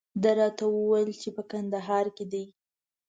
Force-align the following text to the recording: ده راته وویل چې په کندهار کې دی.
ده 0.21 0.31
راته 0.39 0.65
وویل 0.69 1.11
چې 1.21 1.29
په 1.35 1.41
کندهار 1.51 2.05
کې 2.15 2.25
دی. 2.31 2.45